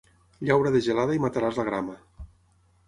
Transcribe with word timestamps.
Llaura 0.49 0.71
de 0.77 0.81
gelada 0.87 1.19
i 1.19 1.21
mataràs 1.27 1.61
la 1.63 1.69
grama. 1.71 1.97